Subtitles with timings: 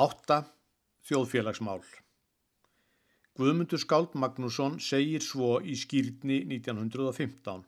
[0.00, 0.36] 8.
[1.04, 1.82] Þjóðfélagsmál
[3.36, 7.66] Guðmundur Skáld Magnússon segir svo í skýrni 1915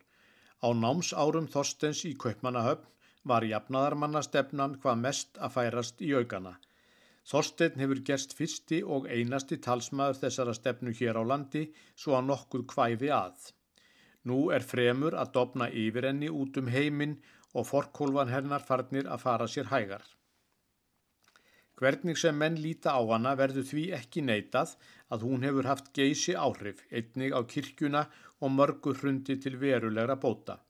[0.65, 2.89] Á námsárum Þorstens í Kaupmannahöfn
[3.29, 6.55] var jafnaðarmannastefnan hvað mest að færast í aukana.
[7.29, 12.67] Þorstein hefur gerst fyrsti og einasti talsmaður þessara stefnu hér á landi svo að nokkuð
[12.73, 13.53] kvæfi að.
[14.25, 17.19] Nú er fremur að dopna yfir henni út um heiminn
[17.53, 20.09] og forkólvan hennar farnir að fara sér hægar.
[21.81, 24.77] Hvernig sem menn líta á hana verður því ekki neitað
[25.15, 28.03] að hún hefur haft geysi áhrif einnig á kirkjuna
[28.41, 30.61] og mörgu hrundi til verulegra bóta.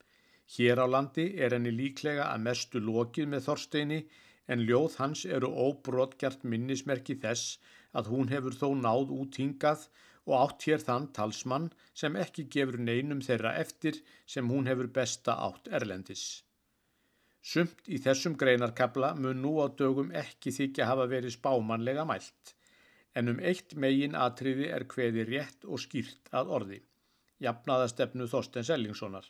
[0.55, 4.01] Hér á landi er henni líklega að mestu lokið með Þorsteini
[4.53, 7.59] en ljóð hans eru óbrotgjart minnismerki þess
[8.01, 9.87] að hún hefur þó náð út hingað
[10.25, 11.71] og átt hér þann talsmann
[12.03, 14.01] sem ekki gefur neinum þeirra eftir
[14.37, 16.25] sem hún hefur besta átt erlendis.
[17.45, 22.55] Sumt í þessum greinarkabla mun nú á dögum ekki þykja hafa verið spámanlega mælt,
[23.20, 26.78] en um eitt megin atriði er hveði rétt og skýrt að orði.
[27.45, 29.28] Jafnaðastefnu Þorsten Sellingssonar,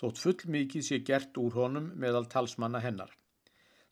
[0.00, 3.14] þótt full mikið sé gert úr honum meðal talsmanna hennar.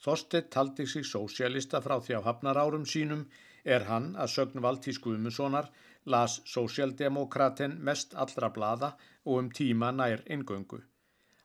[0.03, 3.27] Þorstedt taldi sig sósialista frá því á hafnarárum sínum
[3.65, 5.71] er hann að sögn Valtís Guðmundssonar
[6.15, 10.81] las sósialdemokraten mest allra blada og um tíma nær eingöngu.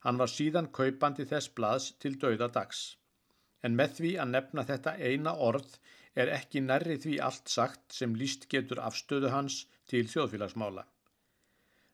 [0.05, 2.81] Hann var síðan kaupandi þess blaðs til dauða dags.
[3.65, 5.77] En með því að nefna þetta eina orð
[6.23, 10.83] er ekki nærri því allt sagt sem líst getur afstöðu hans til þjóðfélagsmála.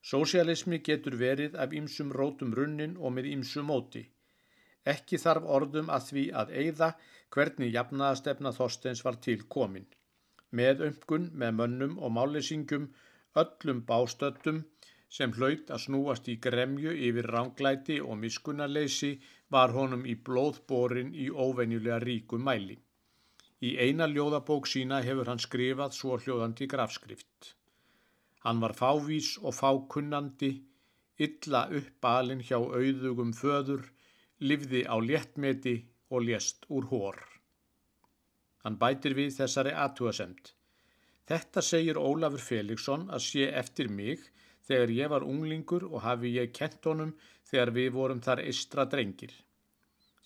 [0.09, 4.03] Sósialismi getur verið af ýmsum rótum runnin og með ýmsum móti.
[4.93, 6.89] Ekki þarf orðum að því að eigða
[7.35, 9.87] hvernig jafnaðastefna Þorsteins var til komin.
[10.51, 12.89] Með umgun, með mönnum og máleysingum,
[13.43, 14.65] öllum bástöttum
[15.17, 19.11] sem hlaut að snúast í gremju yfir ránglæti og miskunarleysi
[19.55, 22.77] var honum í blóðborin í óvenjulega ríku mæli.
[23.67, 27.51] Í eina ljóðabók sína hefur hann skrifað svo hljóðandi grafskrift.
[28.45, 30.53] Hann var fávís og fákunnandi,
[31.25, 33.83] illa uppalinn hjá auðugum föður,
[34.39, 35.75] livði á léttmeti
[36.09, 37.19] og lést úr hór.
[38.63, 40.55] Hann bætir við þessari aðtúasemt.
[41.29, 44.23] Þetta segir Ólafur Felixson að sé eftir mig
[44.67, 47.15] þegar ég var unglingur og hafi ég kent honum
[47.51, 49.33] þegar við vorum þar eistra drengir.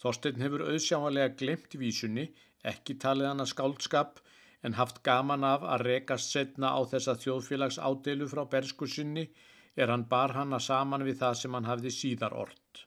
[0.01, 2.25] Þorstein hefur auðsjámanlega glemt vísunni,
[2.71, 4.19] ekki talið hann að skáldskap,
[4.65, 9.27] en haft gaman af að rekast setna á þessa þjóðfélags ádelu frá berskussinni
[9.75, 12.85] er hann bar hanna saman við það sem hann hafði síðar ort.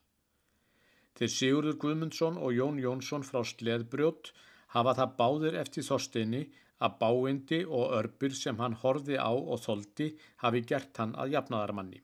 [1.19, 4.33] Þeir Sigurður Guðmundsson og Jón Jónsson frá Sleðbrjót
[4.75, 6.43] hafa það báðir eftir Þorsteini
[6.84, 10.12] að báindi og örbur sem hann horfi á og þoldi
[10.45, 12.01] hafi gert hann að jafnaðarmanni.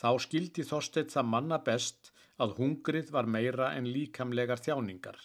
[0.00, 5.18] Þá skildi Þorsteit það manna best að hungrið var meira en líkamlegar þjáningar.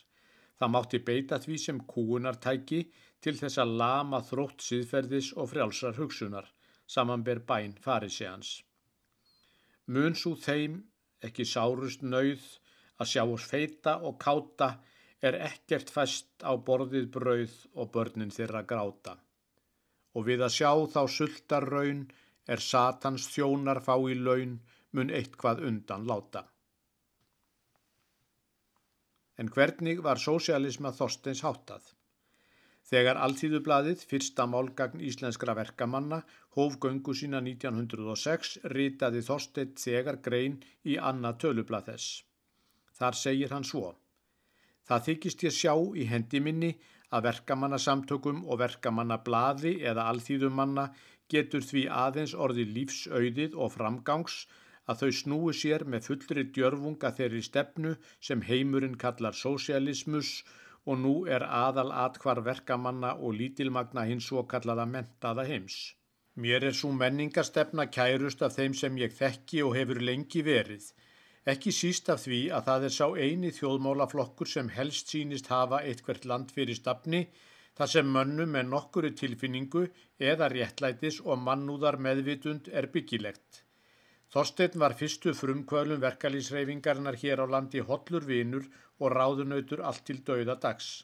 [0.60, 2.82] Það mátti beita því sem kúunartæki
[3.24, 6.48] til þess að lama þrótt síðferðis og frjálsar hugsunar,
[6.88, 8.52] samanber bæn farið sé hans.
[9.88, 10.80] Mun svo þeim
[11.26, 12.44] ekki sárust nauð
[13.00, 14.70] að sjá oss feita og káta
[15.28, 19.16] er ekkert fest á borðið brauð og börnin þeirra gráta.
[20.16, 22.06] Og við að sjá þá sultar raun
[22.48, 24.60] er satans þjónar fá í laun
[24.96, 26.46] mun eitthvað undan láta.
[29.42, 31.90] En hvernig var sósialisma Þorsteins háttað?
[32.86, 36.22] Þegar Alþýðublaðið, fyrsta málgagn íslenskra verkamanna,
[36.56, 42.22] hóf göngu sína 1906, ritaði Þorstein þegar grein í annað tölublað þess.
[42.96, 43.90] Þar segir hann svo.
[44.90, 46.72] Það þykist ég sjá í hendi minni
[47.16, 50.86] að verkamannasamtökum og verkamannablaði eða alþýðumanna
[51.34, 54.36] getur því aðeins orði lífsauðið og framgangs
[54.92, 57.96] að þau snúi sér með fullri djörfunga þeirri stefnu
[58.28, 60.32] sem heimurinn kallar sósialismus
[60.86, 65.96] og nú er aðal atkvar verkamanna og lítilmagna hins svo kallaða mentaða heims.
[66.36, 70.92] Mér er svo menningastefna kærust af þeim sem ég þekki og hefur lengi verið
[71.52, 76.26] Ekki síst af því að það er sá eini þjóðmálaflokkur sem helst sínist hafa eitthvert
[76.32, 77.20] land fyrir stafni
[77.78, 79.84] þar sem mönnum með nokkuru tilfinningu
[80.32, 83.62] eða réttlætis og mannúðar meðvitund er byggilegt.
[84.34, 88.66] Þorstein var fyrstu frumkvölum verkalýsreyfingarinnar hér á landi hollur vinur
[89.00, 91.04] og ráðunautur allt til dauða dags.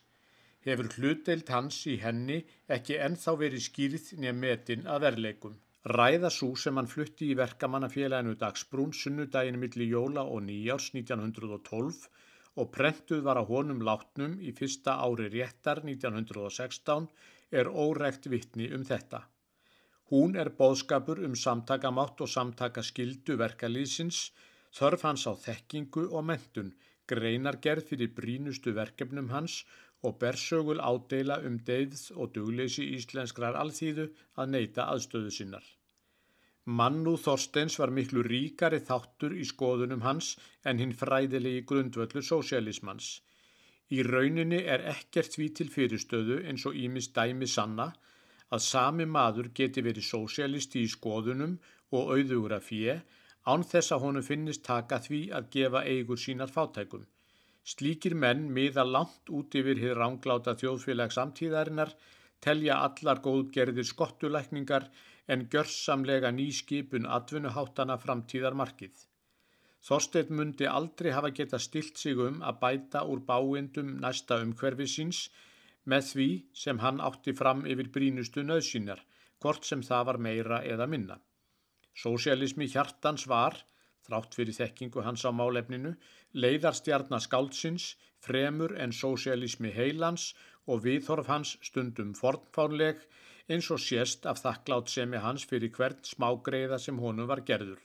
[0.65, 2.41] Hefur hlutdeilt hans í henni
[2.77, 5.55] ekki ennþá verið skýrið nefn metin að verleikum.
[5.89, 12.03] Ræða svo sem hann flutti í verkamannafélaginu Dagsbrún sunnudaginn millir jóla og nýjárs 1912
[12.61, 17.07] og prentuð var á honum látnum í fyrsta ári réttar 1916
[17.49, 19.23] er órekt vittni um þetta.
[20.11, 24.31] Hún er bóðskapur um samtakamátt og samtakaskildu verkalýsins,
[24.77, 26.75] þörf hans á þekkingu og mentun,
[27.09, 29.63] greinargerð fyrir brínustu verkefnum hans
[30.07, 34.07] og bersögul ádeila um deyðs og dugleysi íslenskrar alþýðu
[34.41, 35.65] að neyta aðstöðu sinnar.
[36.65, 43.21] Mannú Þorsteins var miklu ríkari þáttur í skoðunum hans en hinn fræðilegi grundvöldur sósialismans.
[43.91, 47.89] Í rauninni er ekkert því til fyrirstöðu eins og Ímis dæmi sanna
[48.55, 51.57] að sami maður geti verið sósialisti í skoðunum
[51.97, 52.99] og auðugra fjö
[53.49, 57.07] án þess að honu finnist taka því að gefa eigur sínar fátækum.
[57.63, 61.93] Slíkir menn miða langt út yfir hér rángláta þjóðfélag samtíðarinnar,
[62.41, 64.89] telja allar góðgerðir skottulækningar
[65.27, 69.05] en gjörsamlega nýskipun atvinnuháttana framtíðarmarkið.
[69.81, 75.21] Þorstein mundi aldrei hafa geta stilt sig um að bæta úr báindum næsta umhverfi síns
[75.85, 76.29] með því
[76.63, 79.01] sem hann átti fram yfir brínustu nöðsínar,
[79.41, 81.17] hvort sem það var meira eða minna.
[81.97, 83.57] Sósialismi hjartans var,
[84.05, 85.95] þrátt fyrir þekkingu hans á málefninu,
[86.33, 90.31] leiðarstjarnar skáldsins, fremur en sósialismi heilans
[90.67, 93.01] og viðhorf hans stundum fornfánleg
[93.51, 97.81] eins og sést af þakklátt semi hans fyrir hvert smágreiða sem honum var gerður.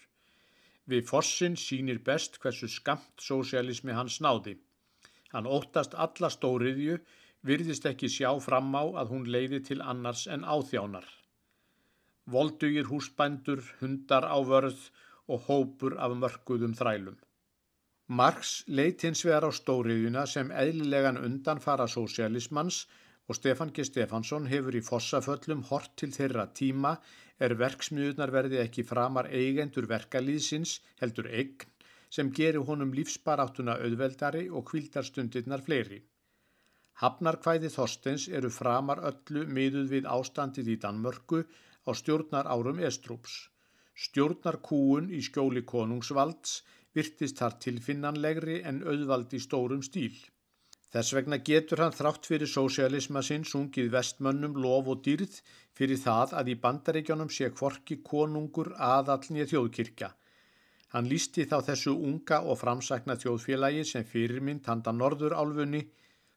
[0.87, 4.54] Við fossin sínir best hversu skamt sósialismi hans náði.
[5.32, 7.00] Hann óttast alla stóriðju,
[7.42, 11.06] virðist ekki sjá fram á að hún leiði til annars en áþjánar.
[12.31, 14.90] Voldugir húsbændur, hundar á vörð
[15.26, 17.19] og hópur af mörguðum þrælum.
[18.08, 22.84] Marx leitt hins vegar á stóriðuna sem eðlilegan undanfara sósialismans
[23.26, 23.82] og Stefan G.
[23.88, 26.92] Stefansson hefur í fossaföllum hort til þeirra tíma
[27.42, 31.66] er verksmiðunar verði ekki framar eigendur verkalýðsins heldur eign
[32.18, 35.98] sem gerir honum lífsbaráttuna auðveldari og kvildarstundirnar fleiri.
[37.02, 43.50] Hafnarkvæði Þorsteins eru framar öllu miðuð við ástandið í Danmörku á stjórnar árum Estrúps.
[43.96, 46.58] Stjórnar kúun í skjóli konungsvalds
[46.96, 50.16] virtist þar tilfinnanlegri en auðvald í stórum stíl.
[50.93, 55.40] Þess vegna getur hann þrátt fyrir sósialisma sinn sungið vestmönnum lof og dýrð
[55.78, 60.10] fyrir það að í bandaríkjónum sé kvorki konungur aðallnið þjóðkirkja.
[60.94, 65.82] Hann lísti þá þessu unga og framsækna þjóðfélagi sem fyrirmynd handa norðurálfunni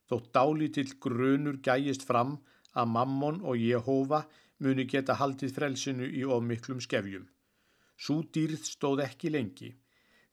[0.10, 2.38] þótt dálítill grunur gæjist fram
[2.74, 4.24] að Mammon og Jehova
[4.64, 7.28] muni geta haldið frelsinu í ofmiklum skefjum.
[8.00, 9.74] Sú dýrð stóð ekki lengi.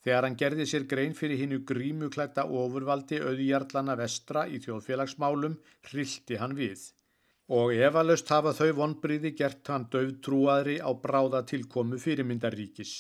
[0.07, 5.57] Þegar hann gerði sér grein fyrir hinnu grímuklætta ofurvaldi auðjarlana vestra í þjóðfélagsmálum
[5.89, 6.85] hrildi hann við.
[7.59, 12.95] Og efalust hafa þau vonbriði gert hann döftrúaðri á bráða tilkomu fyrirmyndaríkis.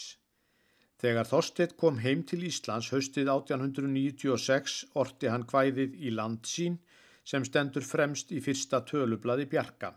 [0.98, 6.80] Þegar Þorstedt kom heim til Íslands haustið 1896 orti hann hvæðið í land sín
[7.22, 9.94] sem stendur fremst í fyrsta tölublaði bjarga.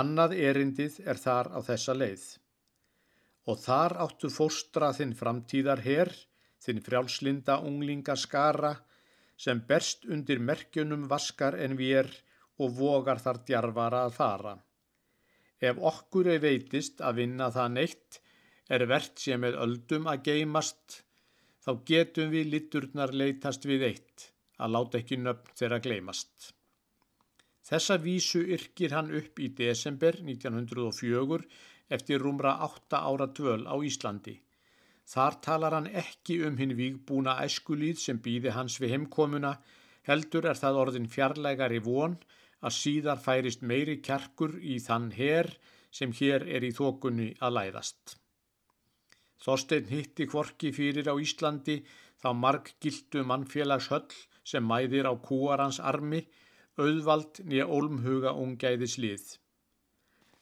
[0.00, 2.26] Annað erindið er þar á þessa leið
[3.46, 6.12] og þar áttu fóstra þinn framtíðar herr,
[6.62, 8.74] þinn frjálslinda unglinga skara,
[9.36, 12.10] sem berst undir merkjunum vaskar en við
[12.58, 14.54] og vogar þar djarfara að fara.
[15.60, 18.20] Ef okkur er veitist að vinna það neitt,
[18.68, 21.02] er verðt sem með öldum að geimast,
[21.62, 26.55] þá getum við liturnar leitast við eitt, að láta ekki nöfn þeirra gleimast.
[27.66, 31.46] Þessa vísu yrkir hann upp í desember 1904
[31.96, 34.36] eftir rúmra átta ára dvöl á Íslandi.
[35.06, 39.52] Þar talar hann ekki um hinn vígbúna æskulíð sem býði hans við heimkomuna,
[40.06, 42.16] heldur er það orðin fjarlægari von
[42.62, 45.50] að síðar færist meiri kjarkur í þann her
[45.90, 48.16] sem hér er í þokunni að læðast.
[49.42, 51.80] Þorstein hitti kvorki fyrir á Íslandi
[52.22, 54.10] þá marg gildu mannfélagshöll
[54.46, 56.22] sem mæðir á kúarans armi,
[56.76, 59.26] auðvald nýja ólmhuga ungæðis lið.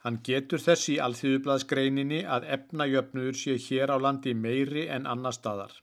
[0.04, 5.78] Hann getur þess í alþjóðublaðsgreininni að efnajöfnuður sé hér á landi meiri en annar staðar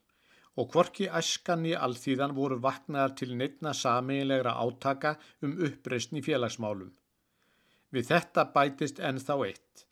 [0.60, 5.14] og hvorki æskan í alþýðan voru vaknaðar til neittna sameinlegra átaka
[5.48, 6.92] um uppreysn í félagsmálum.
[7.92, 9.86] Við þetta bætist ennþá eitt.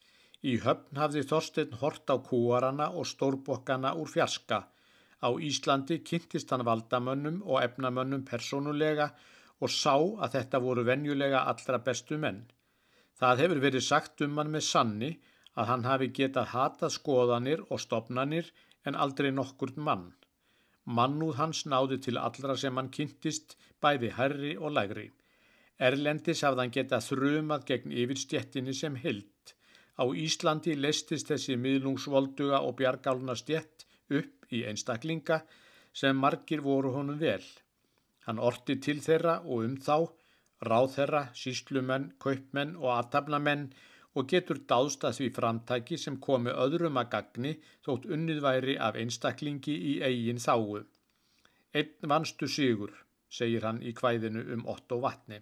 [0.44, 4.60] Í höfn hafði Þorstein hort á kúarana og stórbokkana úr fjarska.
[5.24, 11.82] Á Íslandi kynntist hann valdamönnum og efnamönnum personulega og sá að þetta voru venjulega allra
[11.84, 12.46] bestu menn.
[13.20, 15.10] Það hefur verið sagt um hann með sanni
[15.60, 18.54] að hann hafi getað hatað skoðanir og stopnanir
[18.88, 20.14] en aldrei nokkur mann.
[20.86, 25.10] Mannúð hans náði til allra sem hann kynntist, bæði herri og lægri.
[25.80, 29.54] Erlendis hafði hann getað þrumað gegn yfirstjettinni sem hild.
[30.00, 35.42] Á Íslandi lestist þessi miðlungsvolduga og bjargálna stjett upp í einstaklinga
[35.94, 37.44] sem margir voru honum vel.
[38.30, 39.96] Hann orti til þeirra og um þá
[40.70, 43.64] ráðherra, síslumenn, kaupmenn og aðtapnamenn
[44.20, 47.54] og getur dáðst að því framtæki sem komi öðrum að gagni
[47.88, 50.84] þótt unnið væri af einstaklingi í eigin þáu.
[51.74, 52.94] Einn vanstu sigur,
[53.30, 55.42] segir hann í kvæðinu um Otto vatni.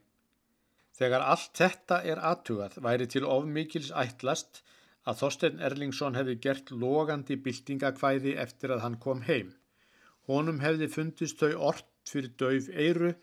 [0.98, 4.64] Þegar allt þetta er aðtugað væri til of mikils ætlast
[5.08, 9.54] að Þorstein Erlingsson hefði gert logandi byltingakvæði eftir að hann kom heim.
[10.32, 13.14] Honum hefði fundist þau ort fyrir döf eiru,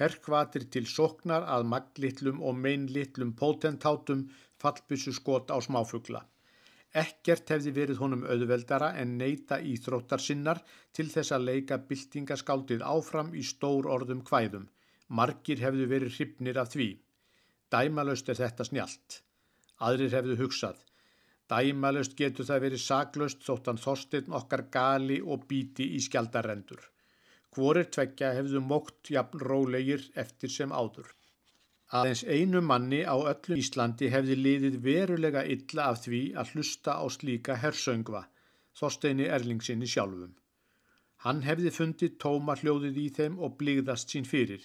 [0.00, 4.26] herkvatir til soknar að maglittlum og meinlittlum potentátum
[4.62, 6.22] fallbissu skot á smáfugla.
[6.90, 10.60] Ekkert hefði verið honum auðveldara en neyta íþróttar sinnar
[10.96, 14.66] til þess að leika byltingaskáldið áfram í stór orðum hvæðum.
[15.08, 16.88] Margir hefðu verið hrifnir af því.
[17.70, 19.20] Dæmalöst er þetta snjált.
[19.86, 20.80] Aðrir hefðu hugsað.
[21.50, 26.82] Dæmalöst getur það verið saglöst þóttan þorstinn okkar gali og bíti í skjaldarendur.
[27.56, 31.08] Hvorir tveggja hefðu mókt jafn rólegir eftir sem áður.
[31.98, 37.04] Aðeins einu manni á öllu Íslandi hefði liðið verulega illa af því að hlusta á
[37.10, 38.20] slíka hersöngva,
[38.78, 40.36] Þorsteini Erlingsinni sjálfum.
[41.24, 44.62] Hann hefði fundið tóma hljóðið í þeim og blíðast sín fyrir,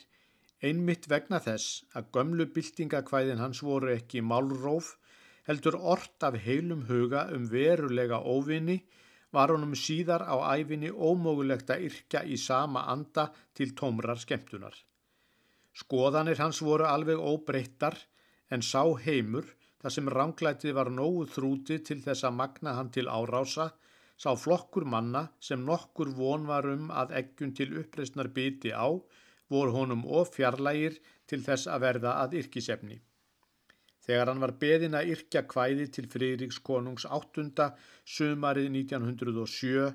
[0.61, 4.93] einmitt vegna þess að gömlu byltingakvæðin hans voru ekki málróf,
[5.49, 8.77] heldur ort af heilum huga um verulega óvinni,
[9.35, 14.75] var honum síðar á æfinni ómögulegt að yrkja í sama anda til tómrar skemmtunar.
[15.75, 17.97] Skoðanir hans voru alveg óbreyttar
[18.49, 19.47] en sá heimur,
[19.81, 23.71] þar sem ránglætið var nógu þrúti til þess að magna hann til árása,
[24.15, 28.87] sá flokkur manna sem nokkur von var um að eggjun til uppreysnar biti á,
[29.51, 30.95] voru honum of fjarlægir
[31.27, 33.01] til þess að verða að yrkisefni.
[34.05, 37.71] Þegar hann var beðin að yrkja kvæði til Friðriks konungs áttunda
[38.15, 39.87] sumarið 1907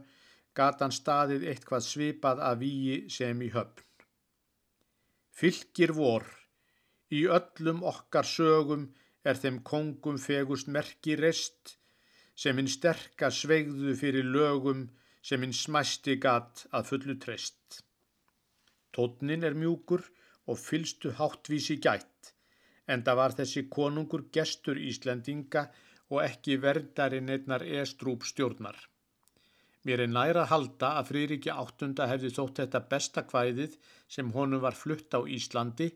[0.58, 3.86] gata hann staðið eitthvað svipað að víi sem í höfn.
[5.40, 6.26] Fylgir vor,
[7.14, 8.88] í öllum okkar sögum
[9.24, 11.76] er þeim kongum fegust merki rest,
[12.34, 14.88] sem hinn sterka sveigðu fyrir lögum,
[15.22, 17.82] sem hinn smæsti gatt að fullu treyst.
[18.96, 20.02] Tótnin er mjúkur
[20.50, 22.34] og fylstu háttvísi gætt,
[22.92, 25.66] en það var þessi konungur gestur Íslendinga
[26.10, 28.76] og ekki verdarinn einnar estrúp stjórnar.
[29.86, 33.76] Mér er næra að halda að Frýriki áttunda hefði þótt þetta besta kvæðið
[34.16, 35.88] sem honum var flutt á Íslandi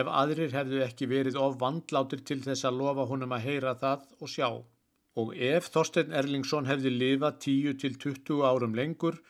[0.00, 4.06] ef aðrir hefðu ekki verið of vandlátir til þess að lofa honum að heyra það
[4.20, 4.48] og sjá.
[5.20, 9.20] Og ef Þorstein Erlingsson hefði lifað 10 til 20 árum lengur,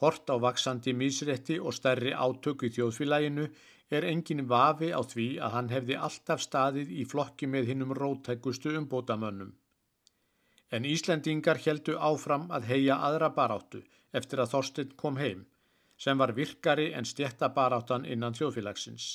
[0.00, 3.48] hort á vaksandi mísrétti og stærri átöku í þjóðfélaginu,
[3.90, 8.74] er engin vafi á því að hann hefði alltaf staðið í flokki með hinnum rótækustu
[8.78, 9.52] umbótamönnum.
[10.74, 15.44] En Íslendingar heldu áfram að heia aðra baráttu eftir að Þorstein kom heim,
[15.96, 19.08] sem var virkari en stjættabaráttan innan þjóðfélagsins.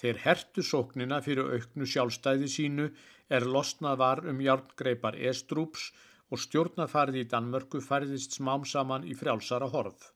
[0.00, 2.88] Þeir hertu sóknina fyrir auknu sjálfstæði sínu
[3.28, 5.90] er losnað var um hjálpgreipar estrúps
[6.32, 10.12] og stjórnafarið í Danmörku færðist smám saman í frjálsara horf.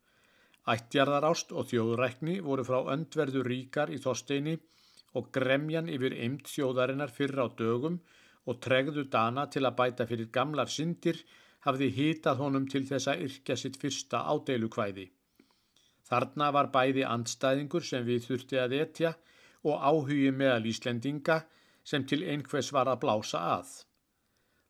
[0.66, 4.56] Ættjarðarást og þjóðrækni voru frá öndverðu ríkar í Þorsteini
[5.18, 8.00] og gremjan yfir eimt þjóðarinnar fyrra á dögum
[8.50, 11.22] og tregðu Dana til að bæta fyrir gamlar syndir
[11.66, 15.06] hafði hýtað honum til þess að yrkja sitt fyrsta ádeilu-kvæði.
[16.06, 19.14] Þarna var bæði andstæðingur sem við þurfti að etja
[19.66, 21.40] og áhugi meðal Íslendinga
[21.86, 23.72] sem til einhvers var að blása að.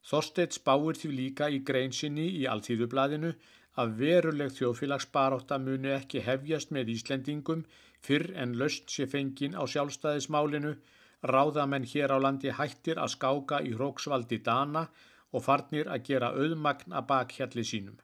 [0.07, 3.33] Þorstedt spáir því líka í greinsinni í Alþýðublaðinu
[3.81, 7.65] að veruleg þjóðfélagsbaróta muni ekki hefjast með Íslendingum
[8.07, 10.73] fyrr en löst sé fengin á sjálfstæðismálinu
[11.33, 14.87] ráðamenn hér á landi hættir að skáka í hróksvaldi Dana
[15.33, 17.97] og farnir að gera auðmagn að bakhjalli sínum.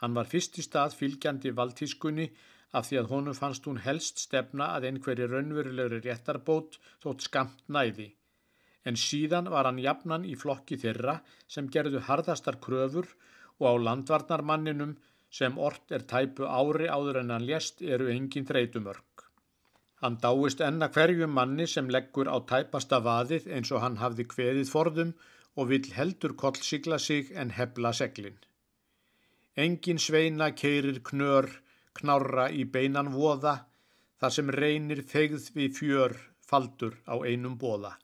[0.00, 2.28] Hann var fyrst í stað fylgjandi valdtískunni
[2.76, 8.10] af því að honum fannst hún helst stefna að einhverju raunverulegri réttarbót þótt skamt næði.
[8.86, 11.20] En síðan var hann jafnan í flokki þeirra
[11.50, 13.08] sem gerðu harðastar kröfur
[13.60, 14.96] og á landvarnarmanninum
[15.38, 19.26] sem ort er tæpu ári áður en hann lést eru engin þreytumörk.
[20.02, 24.72] Hann dáist enna hverju manni sem leggur á tæpasta vaðið eins og hann hafði kveðið
[24.74, 25.12] forðum
[25.56, 28.36] og vill heldur kollsigla sig en hebla seglin.
[29.56, 31.48] Engin sveina keirir knör,
[31.96, 33.54] knárra í beinan voða,
[34.20, 37.94] þar sem reynir fegð við fjör faldur á einum bóða.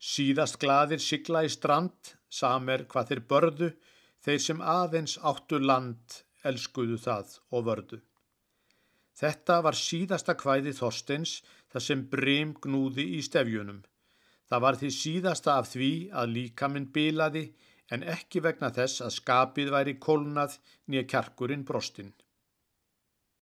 [0.00, 3.70] Síðast gladir sigla í strand, samer hvað þeir börðu,
[4.24, 8.00] þeir sem aðeins áttu land, elskuðu það og vördu.
[9.20, 11.40] Þetta var síðasta kvæði Þorsteins
[11.72, 13.82] þar sem brím gnúði í stefjunum.
[14.48, 15.90] Það var því síðasta af því
[16.22, 17.44] að líkaminn bilaði
[17.92, 22.14] en ekki vegna þess að skapið væri kólnað nýja kjarkurinn brostinn.